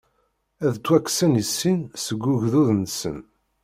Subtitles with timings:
[0.65, 3.17] Ad ttwakksen i sin seg ugdud-nsen.